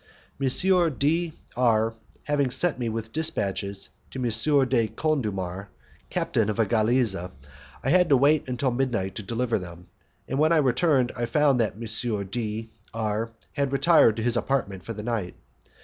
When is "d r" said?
0.97-1.93, 12.31-13.29